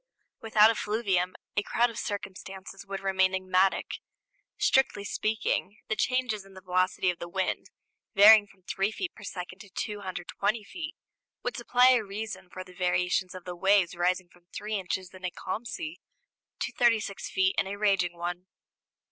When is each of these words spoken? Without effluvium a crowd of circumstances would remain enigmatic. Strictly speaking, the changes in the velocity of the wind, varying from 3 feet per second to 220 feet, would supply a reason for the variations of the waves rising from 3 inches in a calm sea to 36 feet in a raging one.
Without 0.41 0.71
effluvium 0.71 1.35
a 1.55 1.61
crowd 1.61 1.91
of 1.91 1.99
circumstances 1.99 2.87
would 2.87 3.01
remain 3.01 3.35
enigmatic. 3.35 3.99
Strictly 4.57 5.03
speaking, 5.03 5.77
the 5.89 5.95
changes 5.95 6.43
in 6.43 6.55
the 6.55 6.61
velocity 6.61 7.11
of 7.11 7.19
the 7.19 7.29
wind, 7.29 7.67
varying 8.15 8.47
from 8.47 8.63
3 8.63 8.89
feet 8.91 9.13
per 9.13 9.21
second 9.23 9.59
to 9.59 9.69
220 9.69 10.63
feet, 10.63 10.95
would 11.43 11.55
supply 11.55 11.89
a 11.91 12.03
reason 12.03 12.49
for 12.49 12.63
the 12.63 12.73
variations 12.73 13.35
of 13.35 13.45
the 13.45 13.55
waves 13.55 13.93
rising 13.93 14.27
from 14.27 14.47
3 14.51 14.73
inches 14.73 15.13
in 15.13 15.23
a 15.23 15.29
calm 15.29 15.65
sea 15.65 15.99
to 16.61 16.71
36 16.73 17.29
feet 17.29 17.53
in 17.59 17.67
a 17.67 17.75
raging 17.77 18.17
one. 18.17 18.47